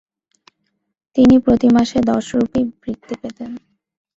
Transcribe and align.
তিনি 1.15 1.35
প্রতিমাসে 1.39 1.99
দশ 2.11 2.25
রূপি 2.35 2.61
বৃত্তি 2.81 3.13
পেতেন। 3.21 3.51